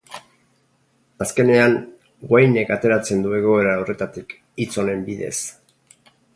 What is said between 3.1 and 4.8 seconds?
du egoera horretatik, hitz